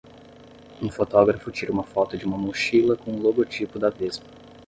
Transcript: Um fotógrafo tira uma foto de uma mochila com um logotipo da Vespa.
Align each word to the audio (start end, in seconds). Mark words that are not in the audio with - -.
Um 0.81 0.89
fotógrafo 0.89 1.51
tira 1.51 1.71
uma 1.71 1.83
foto 1.83 2.17
de 2.17 2.25
uma 2.25 2.35
mochila 2.35 2.97
com 2.97 3.11
um 3.11 3.21
logotipo 3.21 3.77
da 3.77 3.91
Vespa. 3.91 4.25